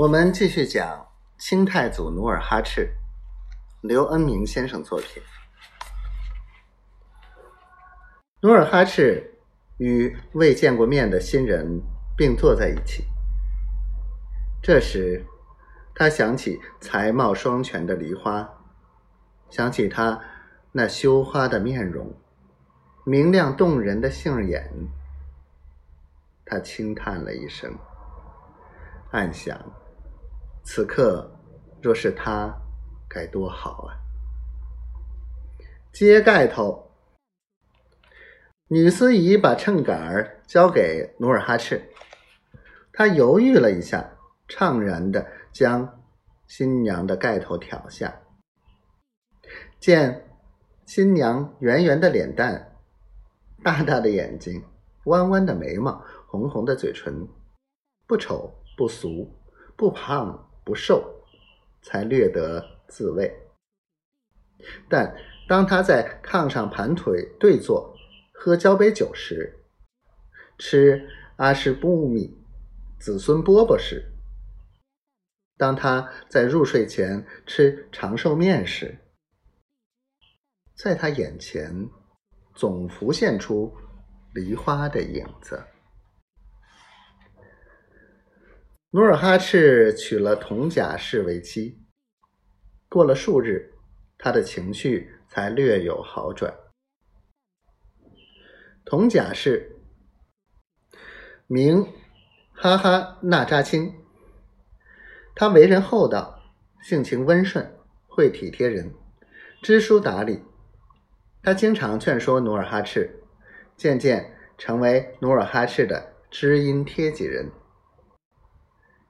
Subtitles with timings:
[0.00, 1.06] 我们继续讲
[1.36, 2.90] 清太祖努尔哈赤，
[3.82, 5.22] 刘恩明先生作品。
[8.40, 9.38] 努尔哈赤
[9.76, 11.82] 与未见过面的新人
[12.16, 13.04] 并坐在一起，
[14.62, 15.26] 这时
[15.94, 18.48] 他想起才貌双全的梨花，
[19.50, 20.18] 想起他
[20.72, 22.10] 那羞花的面容，
[23.04, 24.72] 明亮动人的杏眼，
[26.46, 27.76] 他轻叹了一声，
[29.10, 29.60] 暗想。
[30.62, 31.30] 此刻，
[31.82, 32.54] 若是他，
[33.08, 33.96] 该多好啊！
[35.92, 36.92] 揭盖头，
[38.68, 41.90] 女司仪把秤杆儿交给努尔哈赤，
[42.92, 44.12] 他犹豫了一下，
[44.46, 46.00] 怅然的将
[46.46, 48.20] 新娘的盖头挑下，
[49.80, 50.28] 见
[50.86, 52.76] 新娘圆圆的脸蛋，
[53.64, 54.62] 大大的眼睛，
[55.06, 57.26] 弯弯的眉毛，红红的嘴唇，
[58.06, 59.36] 不丑不俗，
[59.76, 60.49] 不胖。
[60.70, 61.24] 不瘦，
[61.82, 63.28] 才略得自慰。
[64.88, 65.16] 但
[65.48, 67.92] 当他在炕上盘腿对坐，
[68.32, 69.64] 喝交杯酒时，
[70.58, 72.38] 吃阿什布米
[73.00, 74.12] 子孙饽饽时，
[75.56, 78.96] 当他在入睡前吃长寿面时，
[80.76, 81.90] 在他眼前
[82.54, 83.76] 总浮现出
[84.34, 85.60] 梨花的影子。
[88.92, 91.78] 努尔哈赤娶了佟贾氏为妻，
[92.88, 93.74] 过了数日，
[94.18, 96.52] 他的情绪才略有好转。
[98.84, 99.76] 佟贾氏
[101.46, 101.86] 名
[102.52, 103.94] 哈哈那扎青，
[105.36, 106.42] 他为人厚道，
[106.82, 107.72] 性情温顺，
[108.08, 108.92] 会体贴人，
[109.62, 110.42] 知书达理。
[111.44, 113.22] 他经常劝说努尔哈赤，
[113.76, 117.52] 渐渐成为努尔哈赤的知音贴己人。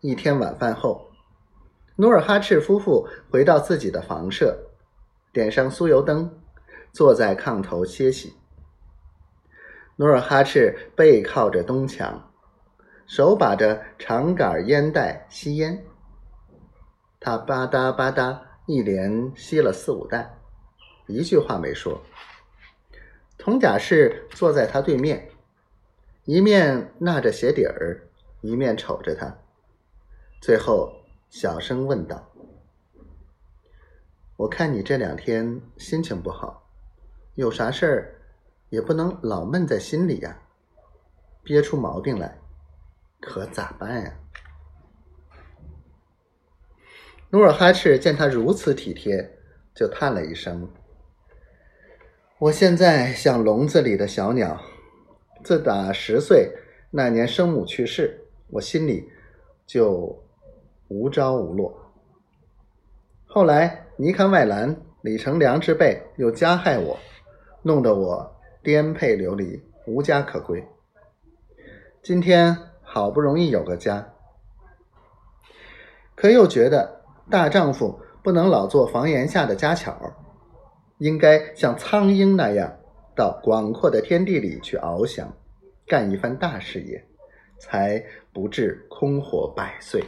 [0.00, 1.10] 一天晚饭后，
[1.96, 4.56] 努尔哈赤夫妇回到自己的房舍，
[5.32, 6.40] 点上酥油灯，
[6.92, 8.32] 坐在炕头歇息。
[9.96, 12.30] 努尔哈赤背靠着东墙，
[13.08, 15.84] 手把着长杆烟袋吸烟。
[17.18, 20.38] 他吧嗒吧嗒一连吸了四五袋，
[21.08, 22.00] 一句话没说。
[23.36, 25.28] 佟贾氏坐在他对面，
[26.24, 28.06] 一面纳着鞋底儿，
[28.42, 29.36] 一面瞅着他。
[30.40, 30.92] 最后，
[31.28, 32.32] 小声问道
[34.36, 36.70] ：“我看你这两天心情不好，
[37.34, 38.20] 有啥事儿
[38.70, 40.40] 也不能老闷在心里呀，
[41.42, 42.38] 憋出毛病来，
[43.20, 44.14] 可咋办呀？”
[47.30, 49.38] 努尔哈赤见他如此体贴，
[49.74, 50.70] 就叹了一声
[52.38, 54.62] ：“我现在像笼子里的小鸟，
[55.42, 56.54] 自打十岁
[56.92, 59.10] 那年生母去世，我心里
[59.66, 60.24] 就……”
[60.88, 61.72] 无着无落。
[63.26, 66.98] 后来尼堪外兰、李成梁之辈又加害我，
[67.62, 70.66] 弄得我颠沛流离，无家可归。
[72.02, 74.14] 今天好不容易有个家，
[76.14, 79.94] 可又觉得大丈夫不能老做房檐下的家巧，
[80.98, 82.78] 应该像苍鹰那样
[83.14, 85.30] 到广阔的天地里去翱翔，
[85.86, 87.04] 干一番大事业，
[87.58, 90.02] 才不至空活百岁。